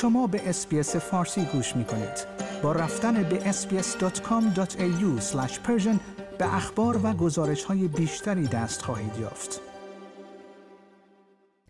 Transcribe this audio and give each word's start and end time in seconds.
شما 0.00 0.26
به 0.26 0.48
اسپیس 0.48 0.96
فارسی 0.96 1.44
گوش 1.44 1.76
می 1.76 1.84
کنید. 1.84 2.26
با 2.62 2.72
رفتن 2.72 3.22
به 3.22 3.52
sbs.com.au 3.52 5.20
به 6.38 6.54
اخبار 6.54 7.00
و 7.06 7.12
گزارش 7.12 7.64
های 7.64 7.88
بیشتری 7.88 8.46
دست 8.46 8.82
خواهید 8.82 9.16
یافت. 9.20 9.60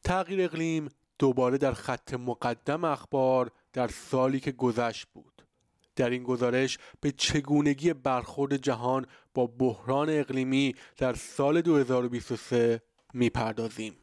تغییر 0.05 0.43
اقلیم 0.43 0.89
دوباره 1.19 1.59
در 1.59 1.73
خط 1.73 2.15
مقدم 2.15 2.85
اخبار 2.85 3.51
در 3.73 3.89
سالی 3.89 4.41
که 4.41 4.53
گذشت 4.53 5.07
بود. 5.15 5.43
در 5.97 6.11
این 6.11 6.23
گزارش 6.23 6.79
به 7.01 7.13
چگونگی 7.13 7.93
برخورد 7.93 8.57
جهان 8.57 9.07
با 9.35 9.47
بحران 9.47 10.09
اقلیمی 10.11 10.75
در 10.97 11.15
سال 11.15 11.61
2023 11.61 12.83
می‌پردازیم. 13.15 13.95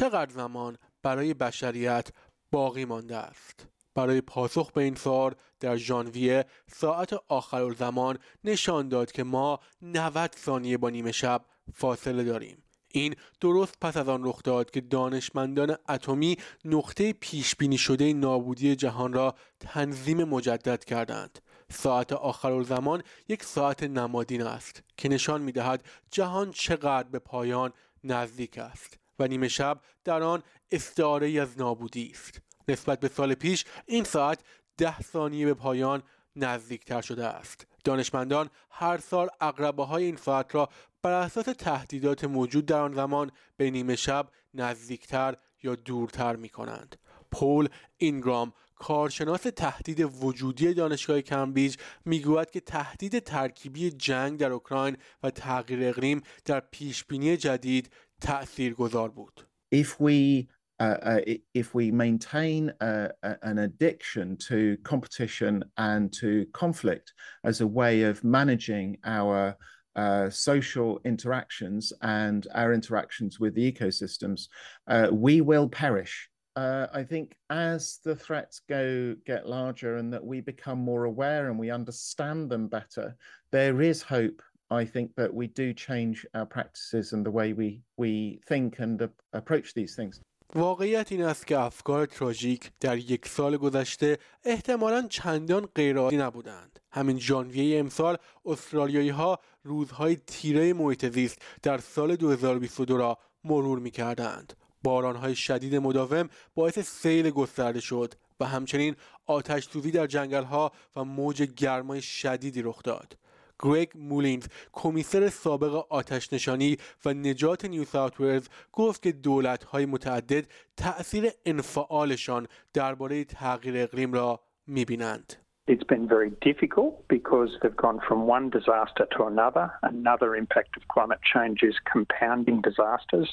چقدر 0.00 0.32
زمان 0.32 0.76
برای 1.02 1.34
بشریت 1.34 2.08
باقی 2.50 2.84
مانده 2.84 3.16
است؟ 3.16 3.66
برای 3.94 4.20
پاسخ 4.20 4.72
به 4.72 4.82
این 4.82 4.94
سوال 4.94 5.34
در 5.60 5.76
ژانویه 5.76 6.44
ساعت 6.72 7.12
آخر 7.28 7.72
زمان 7.72 8.18
نشان 8.44 8.88
داد 8.88 9.12
که 9.12 9.24
ما 9.24 9.60
90 9.82 10.34
ثانیه 10.38 10.78
با 10.78 10.90
نیمه 10.90 11.12
شب 11.12 11.44
فاصله 11.74 12.24
داریم. 12.24 12.62
این 12.88 13.14
درست 13.40 13.74
پس 13.80 13.96
از 13.96 14.08
آن 14.08 14.24
رخ 14.24 14.42
داد 14.42 14.70
که 14.70 14.80
دانشمندان 14.80 15.76
اتمی 15.88 16.36
نقطه 16.64 17.12
پیش 17.12 17.56
بینی 17.56 17.78
شده 17.78 18.12
نابودی 18.12 18.76
جهان 18.76 19.12
را 19.12 19.34
تنظیم 19.60 20.24
مجدد 20.24 20.84
کردند. 20.84 21.38
ساعت 21.70 22.12
آخر 22.12 22.62
زمان 22.62 23.02
یک 23.28 23.44
ساعت 23.44 23.82
نمادین 23.82 24.42
است 24.42 24.82
که 24.96 25.08
نشان 25.08 25.42
می 25.42 25.52
دهد 25.52 25.84
جهان 26.10 26.50
چقدر 26.50 27.08
به 27.08 27.18
پایان 27.18 27.72
نزدیک 28.04 28.58
است. 28.58 28.99
و 29.20 29.26
نیمه 29.26 29.48
شب 29.48 29.80
در 30.04 30.22
آن 30.22 30.42
استعاره 30.70 31.40
از 31.40 31.58
نابودی 31.58 32.12
است 32.14 32.40
نسبت 32.68 33.00
به 33.00 33.08
سال 33.08 33.34
پیش 33.34 33.64
این 33.86 34.04
ساعت 34.04 34.40
ده 34.76 35.00
ثانیه 35.00 35.46
به 35.46 35.54
پایان 35.54 36.02
نزدیکتر 36.36 37.00
شده 37.00 37.26
است 37.26 37.66
دانشمندان 37.84 38.50
هر 38.70 38.98
سال 38.98 39.28
اقربه 39.40 39.84
های 39.84 40.04
این 40.04 40.16
ساعت 40.16 40.54
را 40.54 40.68
بر 41.02 41.12
اساس 41.12 41.44
تهدیدات 41.44 42.24
موجود 42.24 42.66
در 42.66 42.80
آن 42.80 42.94
زمان 42.94 43.30
به 43.56 43.70
نیمه 43.70 43.96
شب 43.96 44.28
نزدیکتر 44.54 45.36
یا 45.62 45.74
دورتر 45.74 46.36
می 46.36 46.48
کنند. 46.48 46.96
پول 47.32 47.68
اینگرام 47.96 48.52
کارشناس 48.74 49.42
تهدید 49.42 50.00
وجودی 50.00 50.74
دانشگاه 50.74 51.20
کمبریج 51.20 51.76
می‌گوید 52.04 52.50
که 52.50 52.60
تهدید 52.60 53.18
ترکیبی 53.18 53.90
جنگ 53.90 54.38
در 54.38 54.52
اوکراین 54.52 54.96
و 55.22 55.30
تغییر 55.30 55.88
اقلیم 55.88 56.22
در 56.44 56.60
پیشبینی 56.60 57.36
جدید 57.36 57.90
تأثیر 58.21 58.73
گذار 58.73 59.09
بود. 59.09 59.45
If 59.71 59.99
we 59.99 60.47
Uh, 60.77 60.97
uh, 61.03 61.21
if 61.53 61.73
we 61.73 61.89
maintain 61.89 62.69
uh, 62.81 63.07
an 63.43 63.59
addiction 63.59 64.35
to 64.35 64.75
competition 64.83 65.63
and 65.77 66.11
to 66.11 66.45
conflict 66.51 67.13
as 67.45 67.61
a 67.61 67.67
way 67.67 68.01
of 68.01 68.21
managing 68.25 68.97
our 69.05 69.55
uh, 69.95 70.29
social 70.29 70.99
interactions 71.05 71.93
and 72.01 72.47
our 72.53 72.73
interactions 72.73 73.39
with 73.39 73.55
the 73.55 73.71
ecosystems, 73.71 74.49
uh, 74.87 75.07
we 75.11 75.39
will 75.39 75.69
perish. 75.69 76.29
Uh, 76.57 76.87
I 76.93 77.03
think 77.03 77.35
as 77.49 77.99
the 78.03 78.15
threats 78.15 78.61
go 78.67 79.15
get 79.25 79.47
larger 79.47 79.95
and 79.97 80.11
that 80.13 80.25
we 80.25 80.41
become 80.41 80.79
more 80.79 81.05
aware 81.05 81.49
and 81.49 81.57
we 81.57 81.69
understand 81.69 82.49
them 82.49 82.67
better, 82.67 83.15
there 83.51 83.81
is 83.81 84.01
hope. 84.01 84.41
I 84.70 84.84
think 84.84 85.16
that 85.16 85.34
we 85.34 85.46
do 85.48 85.74
change 85.74 86.26
our 86.34 86.46
practices 86.46 87.12
and 87.12 87.26
the 87.26 87.34
way 87.38 87.52
we 87.52 87.82
we 87.96 88.40
think 88.50 88.78
and 88.78 88.96
approach 89.32 89.74
these 89.74 89.94
things. 89.96 90.20
واقعیت 90.54 91.12
این 91.12 91.22
است 91.22 91.46
که 91.46 91.58
افکار 91.58 92.06
تراژیک 92.06 92.70
در 92.80 92.98
یک 92.98 93.28
سال 93.28 93.56
گذشته 93.56 94.18
احتمالا 94.44 95.06
چندان 95.08 95.68
غیرعادی 95.74 96.16
نبودند 96.16 96.80
همین 96.92 97.18
ژانویه 97.18 97.78
امسال 97.78 98.16
استرالیایی 98.44 99.08
ها 99.08 99.38
روزهای 99.62 100.16
تیره 100.16 100.72
محیط 100.72 101.12
زیست 101.12 101.38
در 101.62 101.78
سال 101.78 102.16
2022 102.16 102.96
را 102.96 103.18
مرور 103.44 103.78
می 103.78 103.90
کردند. 103.90 104.52
بارانهای 104.82 105.34
شدید 105.34 105.76
مداوم 105.76 106.28
باعث 106.54 106.78
سیل 106.78 107.30
گسترده 107.30 107.80
شد 107.80 108.14
و 108.40 108.44
همچنین 108.44 108.96
آتش 109.26 109.68
سوزی 109.68 109.90
در 109.90 110.06
جنگل 110.06 110.44
ها 110.44 110.72
و 110.96 111.04
موج 111.04 111.42
گرمای 111.42 112.02
شدیدی 112.02 112.62
رخ 112.62 112.82
داد. 112.82 113.16
گریگ 113.59 113.89
مولینز 113.95 114.47
کمیسر 114.73 115.29
سابق 115.29 115.85
آتش 115.89 116.33
نشانی 116.33 116.77
و 117.05 117.13
نجات 117.13 117.65
نیو 117.65 117.83
ساوت 117.83 118.19
ولز 118.19 118.47
گفت 118.73 119.01
که 119.01 119.11
دولت 119.11 119.63
های 119.63 119.85
متعدد 119.85 120.45
تأثیر 120.77 121.29
انفعالشان 121.45 122.47
درباره 122.73 123.23
تغییر 123.23 123.77
اقلیم 123.77 124.13
را 124.13 124.39
میبینند. 124.67 125.33
It's 125.67 125.83
been 125.83 126.07
very 126.07 126.31
difficult 126.41 127.07
because 127.07 127.49
they've 127.59 127.75
gone 127.75 127.99
from 128.07 128.27
one 128.27 128.51
disaster 128.51 129.07
to 129.17 129.23
another. 129.23 129.71
Another 129.81 130.35
impact 130.35 130.77
of 130.77 130.87
climate 130.87 131.21
change 131.33 131.63
is 131.63 131.75
compounding 131.91 132.61
disasters. 132.61 133.29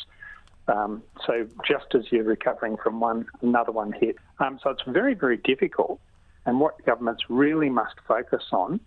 Um, 0.74 1.02
so 1.26 1.46
just 1.70 1.88
as 1.94 2.04
you're 2.10 2.24
recovering 2.24 2.78
from 2.82 3.00
one, 3.00 3.26
another 3.42 3.72
one 3.72 3.92
hit. 3.92 4.16
Um, 4.38 4.58
so 4.62 4.70
it's 4.70 4.86
very, 4.86 5.14
very 5.24 5.36
difficult. 5.36 6.00
And 6.46 6.58
what 6.58 6.82
governments 6.86 7.24
really 7.28 7.68
must 7.68 7.96
focus 8.08 8.44
on 8.52 8.80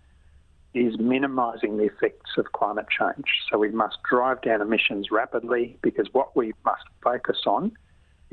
is 0.73 0.97
minimising 0.99 1.77
the 1.77 1.83
effects 1.93 2.31
of 2.37 2.45
climate 2.53 2.87
change. 2.99 3.27
So 3.49 3.57
we 3.57 3.69
must 3.69 3.97
drive 4.09 4.41
down 4.41 4.61
emissions 4.61 5.11
rapidly 5.11 5.77
because 5.81 6.07
what 6.13 6.29
we 6.35 6.53
must 6.65 6.85
focus 7.03 7.39
on 7.45 7.71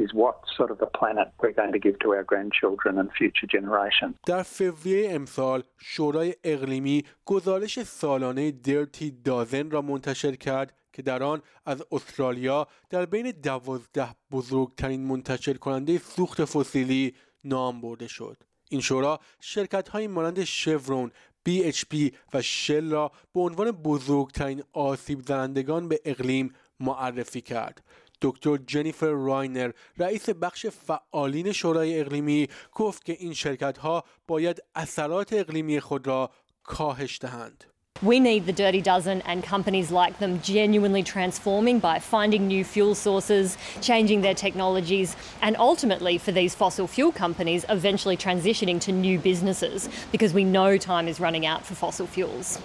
is 0.04 0.15
what 0.15 0.37
sort 0.56 0.71
of 0.71 0.78
a 0.81 0.91
planet 0.99 1.28
we're 1.41 1.59
going 1.60 1.72
to 1.72 1.82
give 1.87 1.99
to 2.04 2.09
our 2.16 2.25
grandchildren 2.32 2.99
and 2.99 3.09
future 3.21 3.47
generations. 3.47 4.15
در 4.26 4.43
فوریه 4.43 5.15
امسال 5.15 5.62
شورای 5.78 6.34
اقلیمی 6.44 7.04
گزارش 7.25 7.82
سالانه 7.82 8.50
درتی 8.50 9.10
دازن 9.10 9.70
را 9.70 9.82
منتشر 9.82 10.32
کرد 10.32 10.75
که 10.93 11.03
در 11.03 11.22
آن 11.22 11.43
از 11.66 11.84
استرالیا 11.93 12.66
در 12.91 13.06
بین 13.06 13.31
دوازده 13.31 14.09
بزرگترین 14.32 15.06
منتشر 15.06 15.55
کننده 15.55 15.99
سوخت 15.99 16.44
فسیلی 16.44 17.15
نام 17.44 17.81
برده 17.81 18.09
شد. 18.09 18.37
این 18.70 18.81
شورا 18.81 19.20
شرکت 19.41 19.88
های 19.88 20.06
مانند 20.06 20.44
شورون، 20.44 21.10
BHP 21.48 22.14
و 22.32 22.42
شل 22.42 22.91
را 22.91 23.12
به 23.34 23.41
عنوان 23.41 23.70
بزرگترین 23.70 24.62
آسیب 24.72 25.20
زنندگان 25.20 25.88
به 25.88 26.00
اقلیم 26.04 26.54
معرفی 26.81 27.41
کرد. 27.41 27.84
دکتر 28.22 28.56
جنیفر 28.56 29.10
راینر 29.10 29.70
رئیس 29.98 30.31
بخش 30.31 30.66
فعالین 30.66 31.53
شورای 31.53 32.00
اقلیمی 32.00 32.48
گفت 32.72 33.04
که 33.04 33.12
این 33.12 33.34
شرکت 33.34 33.78
ها 33.78 34.04
باید 34.26 34.62
اثرات 34.75 35.32
اقلیمی 35.32 35.81
خود 35.81 36.06
را 36.06 36.31
کاهش 36.62 37.19
دهند. 37.20 37.64
We 38.03 38.19
need 38.19 38.46
the 38.46 38.51
Dirty 38.51 38.81
Dozen 38.81 39.22
and 39.22 39.41
companies 39.41 39.90
like 39.90 40.19
them 40.19 40.41
genuinely 40.41 41.03
transforming 41.03 41.79
by 41.79 42.00
finding 42.00 42.50
new 42.50 42.66
fuel 42.66 42.96
sources, 42.96 43.57
changing 43.79 44.19
their 44.19 44.34
technologies, 44.34 45.16
and 45.41 45.56
ultimately 45.57 46.18
for 46.18 46.34
these 46.34 46.53
fossil 46.53 46.85
fuel 46.85 47.13
companies 47.13 47.63
eventually 47.69 48.18
transitioning 48.18 48.81
to 48.81 48.91
new 48.91 49.18
businesses 49.19 49.88
because 50.12 50.34
we 50.34 50.44
know 50.44 50.78
time 50.78 51.07
is 51.07 51.22
running 51.22 51.46
out 51.46 51.66
for 51.66 51.75
fossil 51.75 52.06
fuels. 52.06 52.59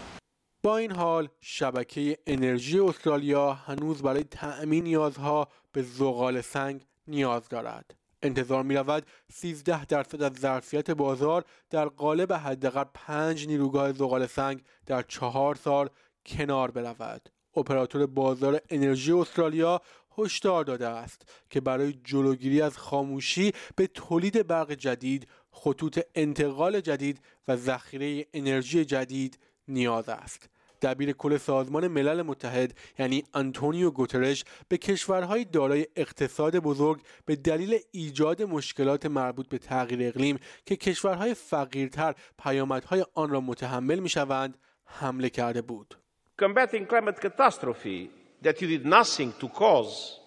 با 0.63 0.77
این 0.79 0.91
حال 0.91 1.29
شبکه 1.41 2.19
انرژی 2.27 2.79
استرالیا 2.79 3.53
هنوز 3.53 4.03
برای 4.03 4.25
تأمین 4.25 4.85
نیازها 4.85 5.49
به 5.73 5.83
زغال 5.83 6.41
سنگ 6.41 6.87
نیاز 7.09 7.49
دارد. 7.49 7.95
انتظار 8.24 8.64
می 8.64 8.76
رود 8.76 9.06
13 9.32 9.86
درصد 9.86 10.22
از 10.22 10.34
ظرفیت 10.34 10.92
بازار 10.92 11.46
در 11.70 11.86
قالب 11.86 12.34
حداقل 12.34 12.84
5 12.94 13.48
نیروگاه 13.48 13.94
زغال 13.94 14.28
سنگ 14.28 14.62
در 14.86 15.02
چهار 15.02 15.56
سال 15.56 15.90
کنار 16.26 16.72
برود. 16.72 17.30
اپراتور 17.56 18.06
بازار 18.06 18.62
انرژی 18.70 19.12
استرالیا 19.12 19.82
هشدار 20.18 20.64
داده 20.64 20.88
است 20.88 21.22
که 21.50 21.62
برای 21.62 21.94
جلوگیری 22.04 22.62
از 22.62 22.78
خاموشی 22.78 23.52
به 23.76 23.88
تولید 23.88 24.48
برق 24.48 24.72
جدید، 24.72 25.28
خطوط 25.52 26.00
انتقال 26.16 26.82
جدید 26.82 27.22
و 27.48 27.56
ذخیره 27.56 28.26
انرژی 28.34 28.86
جدید 28.86 29.40
نیاز 29.68 30.10
است. 30.10 30.50
دبیر 30.84 31.12
کل 31.12 31.38
سازمان 31.38 31.88
ملل 31.88 32.22
متحد 32.22 32.74
یعنی 33.00 33.24
آنتونیو 33.34 33.92
گوترش 33.92 34.44
به 34.68 34.78
کشورهای 34.78 35.46
دارای 35.46 35.88
اقتصاد 35.96 36.60
بزرگ 36.60 37.02
به 37.26 37.36
دلیل 37.36 37.80
ایجاد 37.92 38.42
مشکلات 38.42 39.06
مربوط 39.06 39.48
به 39.48 39.58
تغییر 39.58 40.08
اقلیم 40.08 40.40
که 40.66 40.76
کشورهای 40.76 41.34
فقیرتر 41.34 42.16
پیامدهای 42.44 43.06
آن 43.14 43.30
را 43.30 43.42
متحمل 43.42 44.00
می‌شوند 44.00 44.58
حمله 44.86 45.30
کرده 45.30 45.62
بود. 45.62 45.98
Combating 46.42 46.86
climate 46.88 47.20
catastrophe 47.22 48.10
that 48.44 48.62
you 48.62 48.68
did 48.68 48.86
nothing 48.86 49.32
to 49.42 49.48
cause 49.48 50.20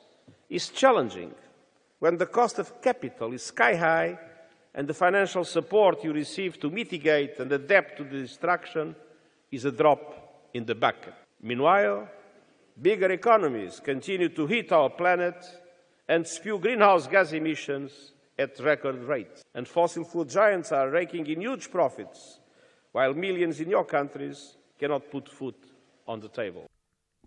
is 0.49 0.69
challenging 0.69 1.31
when 1.99 2.17
the 2.17 2.27
cost 2.27 2.59
of 2.59 2.67
capital 2.81 3.33
is 3.33 3.43
sky 3.43 3.75
high 3.75 4.19
and 4.75 4.87
the 4.87 4.95
financial 4.95 5.45
support 5.45 6.05
you 6.05 6.13
receive 6.13 6.61
to 6.61 6.71
mitigate 6.71 7.35
and 7.41 7.51
adapt 7.53 7.97
to 7.99 8.05
the 8.05 8.19
destruction 8.27 8.95
is 9.51 9.65
a 9.65 9.73
drop 9.81 10.26
in 10.56 10.66
the 10.66 10.76
bucket. 10.76 11.14
Meanwhile, 11.42 12.08
bigger 12.82 13.12
economies 13.12 13.80
continue 13.80 14.30
to 14.30 14.48
heat 14.48 14.72
our 14.72 14.90
planet 14.90 15.36
and 16.08 16.26
spew 16.28 16.60
greenhouse 16.60 17.08
gas 17.08 17.32
emissions 17.34 18.14
at 18.38 18.60
record 18.60 19.04
rates. 19.04 19.44
And 19.56 19.68
fossil 19.68 20.04
food 20.04 20.30
giants 20.30 20.72
are 20.72 20.90
raking 20.90 21.28
in 21.28 21.42
huge 21.42 21.72
profits, 21.72 22.40
while 22.92 23.14
millions 23.14 23.60
in 23.60 23.70
your 23.70 23.86
countries 23.86 24.58
cannot 24.80 25.10
put 25.12 25.30
food 25.30 25.56
on 26.08 26.20
the 26.20 26.30
table. 26.30 26.68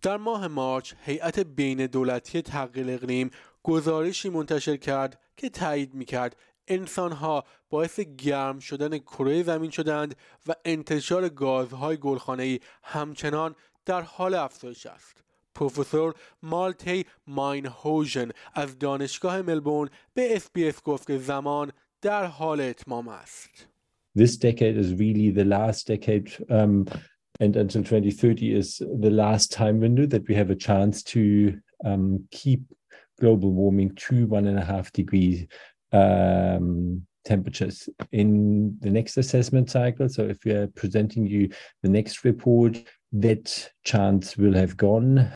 در 0.03 0.17
ماه 0.17 0.49
مارچ 0.49 0.95
هیئت 1.05 1.39
بین 1.39 1.87
دولتی 1.87 2.43
تغییر 2.43 2.91
اقلیم 2.91 3.31
گزارشی 3.63 4.29
منتشر 4.29 4.77
کرد 4.77 5.21
که 5.37 5.49
تایید 5.49 5.95
میکرد 5.95 6.37
انسانها 6.70 7.44
باعث 7.70 8.00
گرم 8.00 8.60
شدن 8.60 8.98
کره 8.98 9.44
زمین 9.44 9.72
شدند 9.72 10.16
و 10.48 10.54
انتشار 10.66 11.30
گازهای 11.30 11.98
گلخانه‌ای 11.98 12.60
همچنان 12.84 13.56
در 13.86 14.02
حال 14.02 14.34
افزایش 14.34 14.86
است. 14.86 15.24
پروفسور 15.56 16.14
مالتی 16.44 17.06
ماین 17.28 17.66
هوژن 17.66 18.30
از 18.54 18.80
دانشگاه 18.80 19.42
ملبورن 19.42 19.90
به 20.14 20.36
اسپیس 20.36 20.84
گفت 20.84 21.08
که 21.08 21.18
زمان 21.18 21.72
در 22.02 22.26
حال 22.26 22.62
اتمام 22.62 23.08
است. 23.08 23.68
This 24.18 24.38
decade 24.38 24.78
is 24.78 24.94
really 24.94 25.30
the 25.32 25.46
last 25.46 25.88
decade 25.88 26.30
um, 26.50 26.86
and 27.40 27.56
until 27.56 27.84
2030 27.84 28.60
is 28.60 28.78
the 28.78 29.10
last 29.10 29.52
time 29.52 29.80
window 29.80 30.06
that 30.06 30.28
we 30.28 30.36
have 30.36 30.50
a 30.50 30.56
chance 30.56 31.04
to 31.04 31.22
um, 31.86 32.28
keep 32.32 32.62
global 33.20 33.52
warming 33.52 33.92
to 33.96 34.16
one 34.28 34.48
and 34.48 34.58
a 34.58 34.66
half 34.66 34.92
degrees 34.92 35.46
um, 35.92 37.06
temperatures 37.26 37.90
in 38.12 38.78
the 38.82 38.90
next 38.90 39.18
assessment 39.18 39.70
cycle. 39.70 40.10
So 40.10 40.24
if 40.24 40.44
we 40.46 40.52
are 40.52 40.68
presenting 40.68 41.26
you 41.26 41.50
the 41.84 41.90
next 41.90 42.24
report, 42.24 42.78
that 43.12 43.72
chance 43.84 44.38
will 44.38 44.54
have 44.54 44.78
gone. 44.78 45.34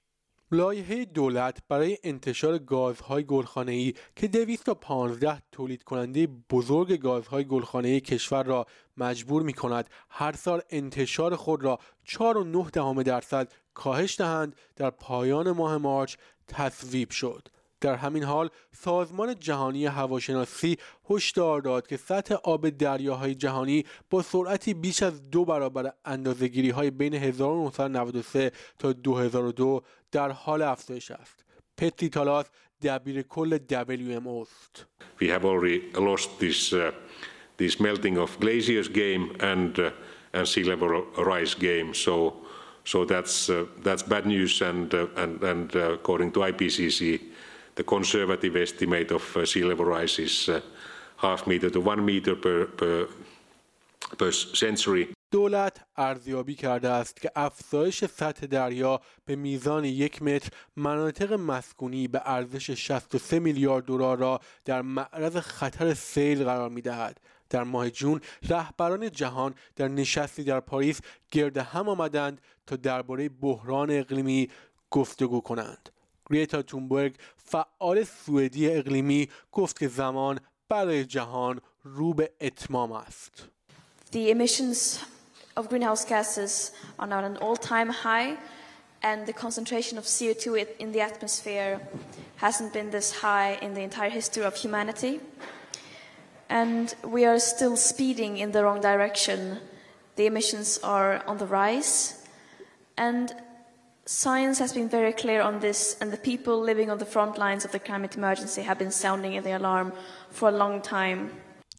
لایحه 0.52 1.06
دولت 1.06 1.58
برای 1.70 1.98
انتشار 2.04 2.58
گازهای 2.58 3.24
گلخانه‌ای 3.24 3.94
که 4.16 4.28
215 4.28 5.42
تولید 5.52 5.84
کننده 5.84 6.28
بزرگ 6.50 7.00
گازهای 7.00 7.44
گلخانه‌ای 7.44 8.00
کشور 8.00 8.44
را 8.44 8.66
مجبور 8.98 9.44
می 9.44 9.54
کند 9.54 9.90
هر 10.10 10.32
سال 10.32 10.62
انتشار 10.70 11.36
خود 11.36 11.64
را 11.64 11.80
4.9 12.06 12.72
دهم 12.74 13.04
درصد 13.04 13.52
کاهش 13.74 14.20
دهند 14.20 14.56
در 14.76 14.90
پایان 14.90 15.52
ماه 15.52 15.78
مارچ 15.78 16.16
تصویب 16.48 17.10
شد. 17.10 17.48
در 17.84 17.96
همین 17.96 18.24
حال 18.24 18.50
سازمان 18.72 19.40
جهانی 19.40 19.86
هواشناسی 19.86 20.78
هشدار 21.10 21.62
داد 21.62 21.88
که 21.88 21.98
سطح 21.98 22.36
آب 22.44 22.70
دریاهای 22.70 23.36
جهانی 23.36 23.86
با 24.10 24.22
سرعتی 24.22 24.74
بیش 24.74 25.04
از 25.04 25.30
دو 25.30 25.46
برابر 25.46 25.92
اندازهگیری 26.06 26.70
های 26.70 26.92
بین 26.92 27.14
1993 27.14 28.52
تا 28.80 28.94
2002 28.94 29.82
در 30.12 30.32
حال 30.32 30.62
افزایش 30.62 31.12
است. 31.12 31.46
پتری 31.78 32.10
تالاس 32.10 32.46
دبیر 32.82 33.22
کل 33.22 33.58
WMO 33.58 34.42
است. 34.42 34.86
We 35.22 35.26
have 35.26 35.46
already 35.46 35.82
lost 35.96 36.30
this, 36.40 36.74
uh, 36.74 36.92
this 37.58 37.80
melting 37.80 38.18
of 38.18 38.40
glaciers 38.40 38.88
game 38.88 39.24
and, 39.40 39.80
uh, 39.80 39.92
and 40.34 40.48
sea 40.48 40.64
level 40.64 40.90
rise 41.18 41.54
game. 41.54 41.94
So, 41.94 42.34
so 42.86 43.06
that's, 43.06 43.50
uh, 43.50 43.66
that's 43.86 44.04
bad 44.04 44.26
news 44.26 44.62
and, 44.62 44.94
uh, 44.94 45.22
and, 45.22 45.44
and 45.44 45.76
uh, 45.76 45.92
according 46.00 46.32
to 46.34 46.40
IPCC, 46.52 47.20
the 47.76 47.84
conservative 47.84 48.56
estimate 48.56 49.12
of 49.12 49.38
uh, 49.38 49.46
sea 49.46 49.64
level 49.64 49.86
rise 49.86 50.20
is 50.20 50.50
uh, 50.50 50.62
half 51.18 51.48
meter 51.48 51.70
to 51.70 51.80
one 51.80 52.04
meter 52.06 52.36
per, 52.36 52.66
per, 52.66 53.08
per 54.18 54.32
century. 54.32 55.08
دولت 55.32 55.86
ارزیابی 55.98 56.56
کرده 56.56 56.90
است 56.90 57.22
که 57.22 57.32
افزایش 57.36 58.06
سطح 58.06 58.46
دریا 58.46 59.02
به 59.26 59.36
میزان 59.36 59.86
یک 59.86 60.22
متر 60.22 60.50
مناطق 60.76 61.34
مسکونی 61.34 62.08
به 62.08 62.22
ارزش 62.26 62.72
63 62.72 63.40
میلیارد 63.40 63.86
دلار 63.86 64.18
را 64.18 64.40
در 64.66 64.82
معرض 64.82 65.38
خطر 65.38 65.94
سیل 65.94 66.44
قرار 66.44 66.70
می 66.70 66.82
دهد. 66.82 67.20
در 67.50 67.64
ماه 67.64 67.90
جون 67.90 68.22
رهبران 68.50 69.12
جهان 69.12 69.56
در 69.76 69.88
نشستی 69.88 70.44
در 70.44 70.60
پاریس 70.60 71.02
گرد 71.32 71.58
هم 71.58 71.90
آمدند 71.90 72.42
تا 72.68 72.76
درباره 72.76 73.30
بحران 73.30 73.92
اقلیمی 73.92 74.50
گفتگو 74.92 75.42
کنند. 75.42 75.90
گریتا 76.33 76.63
تونبرگ 76.63 77.15
فعال 77.37 78.05
سوئدی 78.05 78.71
اقلیمی 78.71 79.29
گفت 79.53 79.79
که 79.79 79.89
زمان 79.89 80.41
برای 80.69 81.05
جهان 81.05 81.61
رو 81.83 82.15
به 82.15 82.31
اتمام 82.41 82.93
است. 82.93 83.49
The 84.13 84.31
emissions 84.31 84.99
of 85.57 85.69
greenhouse 85.69 86.05
gases 86.05 86.73
are 86.99 87.07
now 87.07 87.19
at 87.19 87.25
an 87.25 87.37
all-time 87.37 87.91
high 87.91 88.39
and 89.03 89.27
the 89.27 89.33
concentration 89.33 89.99
of 89.99 90.05
CO2 90.05 90.67
in 90.79 90.93
the 90.93 91.01
atmosphere 91.01 91.81
hasn't 92.37 92.73
been 92.73 92.91
this 92.91 93.13
high 93.23 93.59
in 93.63 93.75
the 93.75 93.83
entire 93.83 94.11
history 94.11 94.45
of 94.45 94.55
humanity. 94.57 95.21
And 96.49 96.95
we 97.05 97.25
are 97.25 97.39
still 97.39 97.77
speeding 97.77 98.39
in 98.39 98.53
the 98.53 98.65
wrong 98.65 98.81
direction. 98.81 99.59
The 100.17 100.27
emissions 100.27 100.79
are 100.83 101.23
on 101.27 101.37
the 101.39 101.47
rise. 101.47 102.27
And 102.97 103.33
science 104.06 104.60
has 104.60 104.74
been 104.74 104.90
very 104.90 105.14
clear 105.14 105.42
on 105.42 105.60
this, 105.60 105.98
and 106.02 106.12
the 106.12 106.18
people 106.18 106.60
living 106.60 106.90
on 106.90 106.98
the 106.98 107.06
front 107.06 107.38
lines 107.38 107.64
of 107.66 107.72
the 107.72 107.80
climate 107.80 108.16
emergency 108.18 108.62
have 108.62 108.78
been 108.78 108.92
sounding 108.92 109.42
the 109.42 109.52
alarm 109.52 109.94
for 110.30 110.50
a 110.50 110.52
long 110.52 110.82
time. 110.82 111.32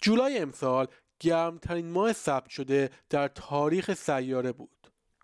جولای 0.02 0.38
امسال 0.38 0.86
گرمترین 1.20 1.90
ماه 1.90 2.12
ثبت 2.12 2.48
شده 2.48 2.90
در 3.10 3.28
تاریخ 3.28 3.94
سیاره 3.94 4.52
بود. 4.52 4.70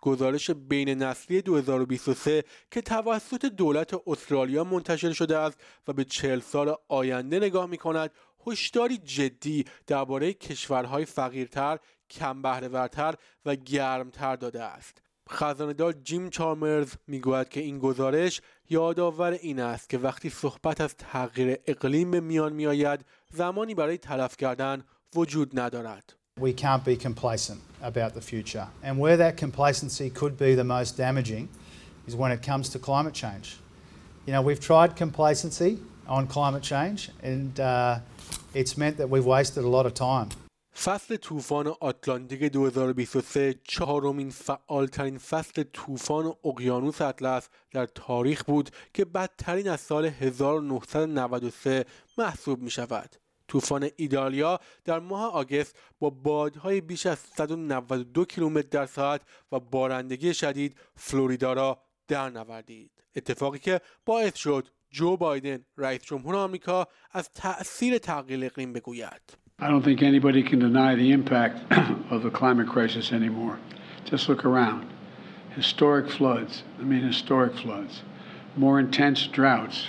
گزارش 0.01 0.51
بین 0.51 0.89
نسلی 0.89 1.41
2023 1.41 2.43
که 2.71 2.81
توسط 2.81 3.45
دولت 3.45 4.07
استرالیا 4.07 4.63
منتشر 4.63 5.13
شده 5.13 5.37
است 5.37 5.61
و 5.87 5.93
به 5.93 6.03
40 6.03 6.39
سال 6.39 6.75
آینده 6.87 7.39
نگاه 7.39 7.65
می 7.65 7.77
کند 7.77 8.11
هشداری 8.47 8.97
جدی 8.97 9.65
درباره 9.87 10.33
کشورهای 10.33 11.05
فقیرتر، 11.05 11.79
کم 12.09 12.41
بهرهورتر 12.41 13.15
و 13.45 13.55
گرمتر 13.55 14.35
داده 14.35 14.63
است. 14.63 15.01
خزاندار 15.31 15.93
جیم 15.93 16.29
چارمرز 16.29 16.93
می‌گوید 17.07 17.49
که 17.49 17.59
این 17.59 17.79
گزارش 17.79 18.41
یادآور 18.69 19.31
این 19.31 19.59
است 19.59 19.89
که 19.89 19.97
وقتی 19.97 20.29
صحبت 20.29 20.81
از 20.81 20.95
تغییر 20.97 21.57
اقلیم 21.67 22.11
به 22.11 22.19
میان 22.19 22.53
میآید 22.53 23.05
زمانی 23.33 23.75
برای 23.75 23.97
تلف 23.97 24.37
کردن 24.37 24.83
وجود 25.15 25.59
ندارد. 25.59 26.13
We 26.39 26.53
can't 26.53 26.83
be 26.85 26.95
complacent 26.95 27.59
about 27.81 28.13
the 28.13 28.21
future. 28.21 28.67
And 28.83 28.97
where 28.97 29.17
that 29.17 29.37
complacency 29.37 30.09
could 30.09 30.37
be 30.37 30.55
the 30.55 30.63
most 30.63 30.97
damaging 30.97 31.49
is 32.07 32.15
when 32.15 32.31
it 32.31 32.41
comes 32.41 32.69
to 32.69 32.79
climate 32.79 33.13
change. 33.13 33.57
You 34.25 34.33
know, 34.33 34.41
we've 34.41 34.59
tried 34.59 34.95
complacency 34.95 35.79
on 36.07 36.27
climate 36.27 36.63
change 36.63 37.09
and 37.23 37.59
uh, 37.59 37.99
it's 38.53 38.77
meant 38.77 38.97
that 38.97 39.09
we've 39.09 39.25
wasted 39.25 39.63
a 39.63 39.71
lot 39.77 39.85
of 39.85 39.93
time. 39.93 40.29
فصل 40.75 41.15
طوفان 41.15 41.67
آتلانتیک 41.67 42.43
2023 42.43 43.55
چهارمین 43.63 44.29
فعالترین 44.29 45.17
فصل 45.17 45.63
طوفان 45.63 46.33
اقیانوس 46.45 47.01
اطلس 47.01 47.49
در 47.71 47.85
تاریخ 47.85 48.43
بود 48.43 48.69
که 48.93 49.05
بدترین 49.05 49.69
از 49.69 49.81
سال 49.81 50.05
1993 50.05 51.85
محسوب 52.17 52.61
می 52.61 52.71
شود. 52.71 53.15
طوفان 53.47 53.89
ایدالیا 53.95 54.59
در 54.85 54.99
ماه 54.99 55.33
آگست 55.33 55.75
با 55.99 56.09
بادهای 56.09 56.81
بیش 56.81 57.05
از 57.05 57.19
192 57.19 58.25
کیلومتر 58.25 58.67
در 58.71 58.85
ساعت 58.85 59.21
و 59.51 59.59
بارندگی 59.59 60.33
شدید 60.33 60.77
فلوریدا 60.95 61.53
را 61.53 61.81
در 62.07 62.29
نوردید. 62.29 62.91
اتفاقی 63.15 63.59
که 63.59 63.81
باعث 64.05 64.35
شد 64.35 64.67
جو 64.89 65.17
بایدن 65.17 65.65
رئیس 65.77 66.01
جمهور 66.01 66.35
آمریکا 66.35 66.87
از 67.11 67.29
تأثیر 67.33 67.97
تغییر 67.97 68.45
اقلیم 68.45 68.73
بگوید. 68.73 69.40
I 69.60 69.68
don't 69.68 69.82
think 69.82 70.02
anybody 70.02 70.42
can 70.42 70.58
deny 70.58 70.94
the 70.94 71.12
impact 71.12 71.72
of 72.10 72.22
the 72.22 72.30
climate 72.30 72.68
crisis 72.68 73.12
anymore. 73.12 73.58
Just 74.04 74.28
look 74.28 74.44
around. 74.44 74.86
Historic 75.54 76.10
floods, 76.10 76.62
I 76.78 76.82
mean, 76.82 77.02
historic 77.02 77.54
floods, 77.54 78.02
more 78.56 78.78
intense 78.78 79.26
droughts, 79.26 79.88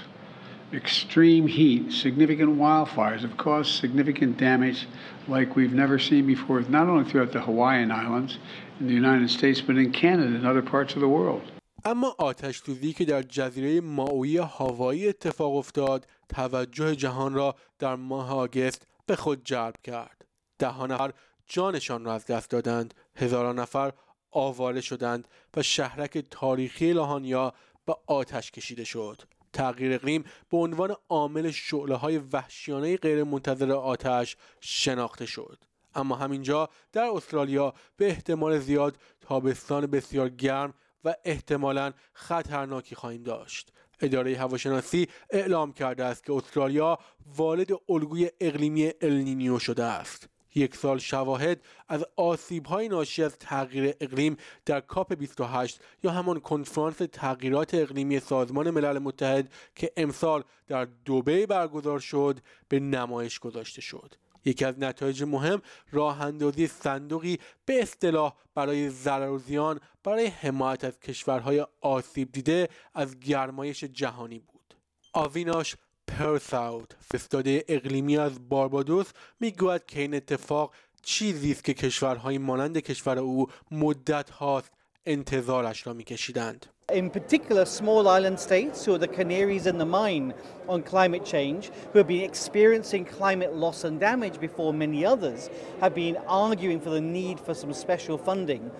extreme 0.73 1.47
heat, 1.47 1.91
significant 1.91 2.57
wildfires 2.57 3.21
have 3.21 3.37
caused 3.37 3.71
significant 3.71 4.37
damage 4.37 4.87
like 5.27 5.55
we've 5.55 5.73
never 5.73 5.99
seen 5.99 6.25
before, 6.25 6.61
not 6.61 6.87
only 6.87 7.03
throughout 7.09 7.31
the 7.31 7.41
Hawaiian 7.41 7.91
Islands 7.91 8.37
in 8.79 8.87
the 8.87 8.93
United 8.93 9.29
States, 9.29 9.61
but 9.61 9.77
in 9.77 9.91
Canada 9.91 10.35
and 10.35 10.45
other 10.45 10.61
parts 10.61 10.95
of 10.95 11.01
the 11.01 11.07
world. 11.07 11.41
اما 11.85 12.15
آتش 12.17 12.57
سوزی 12.57 12.93
که 12.93 13.05
در 13.05 13.21
جزیره 13.21 13.81
ماوی 13.81 14.37
هاوایی 14.37 15.07
اتفاق 15.07 15.55
افتاد 15.55 16.07
توجه 16.29 16.95
جهان 16.95 17.33
را 17.33 17.55
در 17.79 17.95
ماه 17.95 18.33
آگست 18.33 18.87
به 19.06 19.16
خود 19.16 19.44
جلب 19.44 19.74
کرد. 19.84 20.24
ده 20.58 20.82
نفر 20.82 21.12
جانشان 21.46 22.04
را 22.04 22.14
از 22.14 22.26
دست 22.26 22.50
دادند. 22.50 22.94
هزاران 23.16 23.58
نفر 23.58 23.92
آواره 24.30 24.80
شدند 24.80 25.28
و 25.56 25.62
شهرک 25.62 26.18
تاریخی 26.18 26.92
لاهانیا 26.92 27.52
به 27.86 27.96
آتش 28.06 28.50
کشیده 28.50 28.84
شد. 28.84 29.22
تغییر 29.52 29.92
اقلیم 29.92 30.24
به 30.50 30.56
عنوان 30.56 30.96
عامل 31.08 31.50
شعله 31.50 31.94
های 31.94 32.18
وحشیانه 32.18 32.96
غیر 32.96 33.24
منتظر 33.24 33.72
آتش 33.72 34.36
شناخته 34.60 35.26
شد. 35.26 35.64
اما 35.94 36.16
همینجا 36.16 36.68
در 36.92 37.04
استرالیا 37.04 37.74
به 37.96 38.06
احتمال 38.06 38.58
زیاد 38.58 38.96
تابستان 39.20 39.86
بسیار 39.86 40.28
گرم 40.28 40.74
و 41.04 41.14
احتمالا 41.24 41.92
خطرناکی 42.12 42.94
خواهیم 42.94 43.22
داشت. 43.22 43.72
اداره 44.02 44.38
هواشناسی 44.38 45.08
اعلام 45.30 45.72
کرده 45.72 46.04
است 46.04 46.24
که 46.24 46.32
استرالیا 46.32 46.98
وارد 47.36 47.68
الگوی 47.88 48.30
اقلیمی 48.40 48.92
النینیو 49.00 49.58
شده 49.58 49.84
است. 49.84 50.28
یک 50.54 50.76
سال 50.76 50.98
شواهد 50.98 51.60
از 51.88 52.04
آسیب 52.16 52.66
های 52.66 52.88
ناشی 52.88 53.22
از 53.22 53.38
تغییر 53.38 53.94
اقلیم 54.00 54.36
در 54.66 54.80
کاپ 54.80 55.14
28 55.14 55.80
یا 56.02 56.10
همان 56.10 56.40
کنفرانس 56.40 56.96
تغییرات 57.12 57.74
اقلیمی 57.74 58.20
سازمان 58.20 58.70
ملل 58.70 58.98
متحد 58.98 59.52
که 59.74 59.92
امسال 59.96 60.44
در 60.68 60.88
دوبی 61.04 61.46
برگزار 61.46 61.98
شد 61.98 62.38
به 62.68 62.80
نمایش 62.80 63.38
گذاشته 63.38 63.80
شد. 63.80 64.14
یکی 64.44 64.64
از 64.64 64.78
نتایج 64.78 65.22
مهم 65.22 65.62
راه 65.92 66.20
اندازی 66.20 66.66
صندوقی 66.66 67.38
به 67.64 67.82
اصطلاح 67.82 68.34
برای 68.54 68.90
ضرر 68.90 69.30
و 69.30 69.38
زیان 69.38 69.80
برای 70.04 70.26
حمایت 70.26 70.84
از 70.84 71.00
کشورهای 71.00 71.66
آسیب 71.80 72.32
دیده 72.32 72.68
از 72.94 73.20
گرمایش 73.20 73.84
جهانی 73.84 74.38
بود. 74.38 74.74
آویناش 75.12 75.76
پرساوت 76.06 76.96
فرستاده 77.00 77.64
اقلیمی 77.68 78.18
از 78.18 78.48
باربادوس 78.48 79.06
می‌گوید 79.40 79.86
که 79.86 80.00
این 80.00 80.14
اتفاق 80.14 80.74
چیزی 81.02 81.50
است 81.50 81.64
که 81.64 81.74
کشورهای 81.74 82.38
مانند 82.38 82.78
کشور 82.78 83.18
او 83.18 83.46
مدت 83.70 84.30
هاست 84.30 84.72
انتظارش 85.06 85.86
را 85.86 85.92
میکشیدند 85.92 86.66
in 86.92 87.08
particular 87.10 87.64
small 87.64 88.06
island 88.06 88.38
states 88.38 88.84
who 88.84 88.94
are 88.94 88.98
the 88.98 89.08
canaries 89.08 89.66
in 89.66 89.78
the 89.78 89.86
mine 89.86 90.34
on 90.68 90.82
climate 90.82 91.24
change, 91.24 91.70
who 91.92 91.98
have 91.98 92.06
been 92.06 92.22
experiencing 92.22 93.04
climate 93.04 93.54
loss 93.54 93.84
and 93.84 93.98
damage 93.98 94.38
before 94.38 94.72
many 94.72 95.04
others, 95.04 95.48
have 95.80 95.94
been 95.94 96.16
arguing 96.28 96.80
for 96.80 96.90
the 96.90 97.00
need 97.00 97.40
for 97.40 97.54
some 97.54 97.72
special 97.72 98.18
funding. 98.18 98.70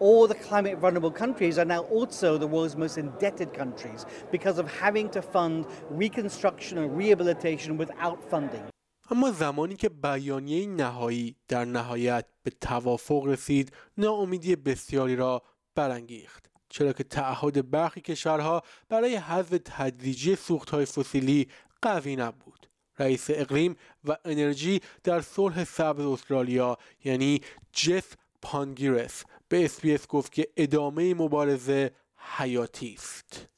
All 0.00 0.26
the 0.26 0.34
climate 0.34 0.78
vulnerable 0.78 1.10
countries 1.10 1.58
are 1.58 1.64
now 1.64 1.82
also 1.82 2.38
the 2.38 2.46
world's 2.46 2.76
most 2.76 2.98
indebted 2.98 3.52
countries 3.52 4.04
because 4.32 4.58
of 4.58 4.66
having 4.80 5.08
to 5.10 5.22
fund 5.22 5.66
reconstruction 5.90 6.78
and 6.78 6.96
rehabilitation 6.96 7.76
without 7.76 8.18
funding. 8.30 8.64
اما 9.12 9.30
زمانی 9.30 9.76
که 9.76 9.88
بیانیه 9.88 10.66
نهایی 10.66 11.36
در 11.48 11.64
نهایت 11.64 12.26
به 12.42 12.50
توافق 12.50 13.24
رسید 13.26 13.72
ناامیدی 13.98 14.56
بسیاری 14.56 15.16
را 15.16 15.42
برانگیخت 15.74 16.50
چرا 16.68 16.92
که 16.92 17.04
تعهد 17.04 17.70
برخی 17.70 18.00
کشورها 18.00 18.62
برای 18.88 19.16
حذف 19.16 19.58
تدریجی 19.64 20.36
سوختهای 20.36 20.84
فسیلی 20.84 21.48
قوی 21.82 22.16
نبود 22.16 22.66
رئیس 22.98 23.30
اقلیم 23.34 23.76
و 24.08 24.16
انرژی 24.24 24.80
در 25.04 25.20
صلح 25.20 25.64
سبز 25.64 26.06
استرالیا 26.06 26.76
یعنی 27.04 27.40
جف 27.72 28.14
پانگیرس 28.42 29.24
به 29.48 29.64
اسپیس 29.64 30.08
گفت 30.08 30.32
که 30.32 30.46
ادامه 30.56 31.14
مبارزه 31.14 31.90
حیاتی 32.16 32.92
است. 32.92 33.48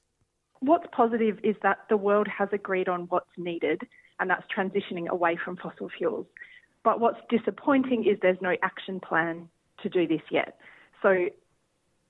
What's 0.65 0.87
positive 1.03 1.37
is 1.43 1.57
that 1.63 1.79
the 1.89 1.97
world 1.97 2.29
has 2.39 2.49
agreed 2.53 2.89
on 2.89 3.01
what's 3.13 3.35
needed 3.37 3.81
and 4.19 4.31
that's 4.31 4.47
transitioning 4.57 5.07
away 5.09 5.35
from 5.45 5.57
fossil 5.57 5.89
fuels. 5.97 6.27
But 6.85 7.01
what's 7.01 7.23
disappointing 7.37 8.01
is 8.11 8.15
there's 8.21 8.45
no 8.51 8.55
action 8.71 9.01
plan 9.09 9.49
to 9.83 9.89
do 9.89 10.07
this 10.07 10.25
yet. 10.31 10.51
So 11.03 11.11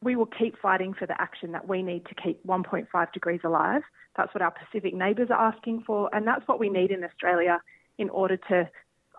we 0.03 0.15
will 0.15 0.31
keep 0.41 0.57
fighting 0.59 0.93
for 0.93 1.05
the 1.05 1.19
action 1.19 1.51
that 1.51 1.67
we 1.67 1.81
need 1.81 2.05
to 2.05 2.15
keep 2.15 2.45
1.5 2.45 3.13
degrees 3.13 3.41
alive. 3.43 3.81
That's 4.15 4.33
what 4.33 4.41
our 4.41 4.51
Pacific 4.51 4.93
neighbours 4.93 5.29
are 5.31 5.41
asking 5.51 5.83
for, 5.87 6.09
and 6.13 6.25
that's 6.27 6.47
what 6.47 6.59
we 6.59 6.69
need 6.69 6.91
in 6.91 7.03
Australia 7.03 7.59
in 7.97 8.09
order 8.09 8.37
to 8.51 8.69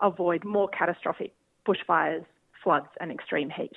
avoid 0.01 0.43
more 0.45 0.69
catastrophic 0.69 1.33
bushfires, 1.67 2.25
floods 2.63 2.91
and 3.01 3.11
extreme 3.11 3.49
heat. 3.49 3.75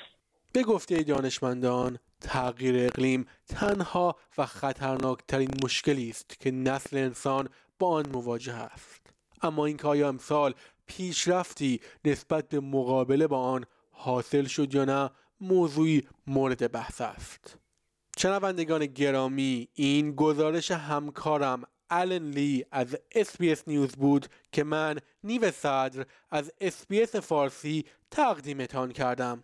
به 0.52 0.62
گفته 0.62 1.02
دانشمندان 1.02 1.98
تغییر 2.20 2.86
اقلیم 2.86 3.26
تنها 3.48 4.16
و 4.38 4.46
خطرناکترین 4.46 5.50
مشکلی 5.64 6.08
است 6.10 6.40
که 6.40 6.50
نسل 6.50 6.96
انسان 6.96 7.48
با 7.78 7.88
آن 7.88 8.04
مواجه 8.12 8.54
است 8.54 9.14
اما 9.42 9.66
اینکه 9.66 9.88
آیا 9.88 10.08
امسال 10.08 10.54
پیشرفتی 10.86 11.80
نسبت 12.04 12.48
به 12.48 12.60
مقابله 12.60 13.26
با 13.26 13.38
آن 13.38 13.64
حاصل 13.90 14.44
شد 14.44 14.74
یا 14.74 14.84
نه 14.84 15.10
موضوعی 15.41 16.07
مورد 16.27 16.71
بحث 16.71 17.01
است. 17.01 17.57
شنوندگان 18.17 18.85
گرامی 18.85 19.67
این 19.73 20.15
گزارش 20.15 20.71
همکارم 20.71 21.63
آلن 21.89 22.29
لی 22.29 22.65
از 22.71 22.97
SBS 23.11 23.63
News 23.67 23.91
بود 23.91 24.27
که 24.51 24.63
من 24.63 24.99
نیو 25.23 25.51
صدر 25.51 26.05
از 26.29 26.51
SBS 26.61 27.15
فارسی 27.15 27.85
تقدیمتان 28.11 28.91
کردم. 28.91 29.43